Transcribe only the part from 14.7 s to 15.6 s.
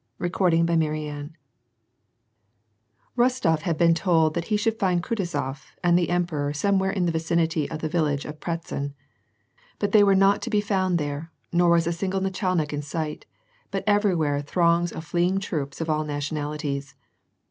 of fleeing